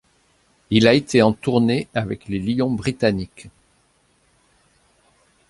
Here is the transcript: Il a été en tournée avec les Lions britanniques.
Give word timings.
Il 0.71 0.87
a 0.87 0.95
été 0.95 1.21
en 1.21 1.31
tournée 1.31 1.87
avec 1.93 2.27
les 2.27 2.39
Lions 2.39 2.71
britanniques. 2.71 3.49